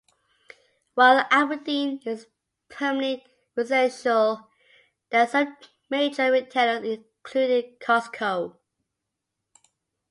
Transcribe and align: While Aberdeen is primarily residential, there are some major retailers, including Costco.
While 0.95 1.27
Aberdeen 1.29 2.01
is 2.07 2.25
primarily 2.69 3.23
residential, 3.55 4.49
there 5.11 5.21
are 5.21 5.27
some 5.27 5.55
major 5.91 6.31
retailers, 6.31 6.83
including 6.83 7.75
Costco. 7.79 8.57